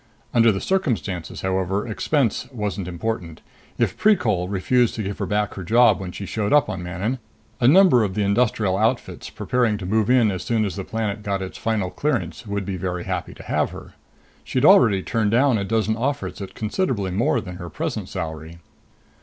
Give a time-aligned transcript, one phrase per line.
[0.33, 3.41] Under the circumstances, however, expense wasn't important.
[3.77, 7.19] If Precol refused to give her back her job when she showed up on Manon,
[7.59, 11.21] a number of the industrial outfits preparing to move in as soon as the plant
[11.21, 13.93] got its final clearance would be very happy to have her.
[14.43, 18.57] She'd already turned down a dozen offers at considerably more than her present salary.